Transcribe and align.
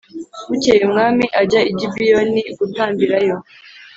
Bukeye 0.49 0.81
umwami 0.87 1.25
ajya 1.41 1.61
i 1.69 1.73
Gibeyoni 1.79 2.41
gutambirayo 2.57 3.35